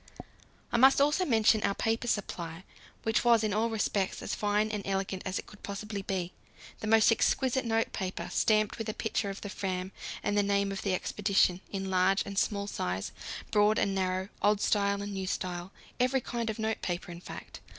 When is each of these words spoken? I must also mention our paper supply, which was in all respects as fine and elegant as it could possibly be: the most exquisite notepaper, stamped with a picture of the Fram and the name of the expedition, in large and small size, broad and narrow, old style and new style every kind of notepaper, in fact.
I 0.71 0.77
must 0.77 0.99
also 0.99 1.25
mention 1.25 1.61
our 1.61 1.75
paper 1.75 2.07
supply, 2.07 2.63
which 3.03 3.23
was 3.23 3.43
in 3.43 3.53
all 3.53 3.69
respects 3.69 4.23
as 4.23 4.33
fine 4.33 4.71
and 4.71 4.81
elegant 4.83 5.21
as 5.27 5.37
it 5.37 5.45
could 5.45 5.61
possibly 5.61 6.01
be: 6.01 6.33
the 6.79 6.87
most 6.87 7.11
exquisite 7.11 7.65
notepaper, 7.65 8.27
stamped 8.31 8.79
with 8.79 8.89
a 8.89 8.95
picture 8.95 9.29
of 9.29 9.41
the 9.41 9.47
Fram 9.49 9.91
and 10.23 10.35
the 10.35 10.41
name 10.41 10.71
of 10.71 10.81
the 10.81 10.95
expedition, 10.95 11.61
in 11.71 11.91
large 11.91 12.23
and 12.25 12.39
small 12.39 12.65
size, 12.65 13.11
broad 13.51 13.77
and 13.77 13.93
narrow, 13.93 14.29
old 14.41 14.59
style 14.59 15.03
and 15.03 15.13
new 15.13 15.27
style 15.27 15.71
every 15.99 16.19
kind 16.21 16.49
of 16.49 16.57
notepaper, 16.57 17.11
in 17.11 17.21
fact. 17.21 17.59